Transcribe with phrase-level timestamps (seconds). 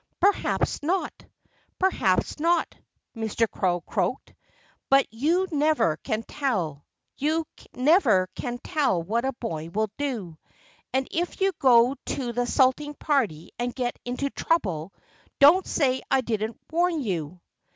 [0.19, 1.13] "Perhaps not!
[1.77, 2.73] Perhaps not!"
[3.15, 3.47] Mr.
[3.47, 4.33] Crow croaked.
[4.89, 6.87] "But you never can tell.
[7.17, 10.39] You never can tell what a boy will do.
[10.91, 14.91] And if you go to the salting party and get into trouble,
[15.37, 17.39] don't say I didn't warn you!"